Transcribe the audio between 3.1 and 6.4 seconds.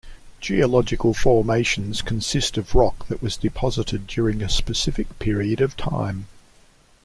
was deposited during a specific period of time.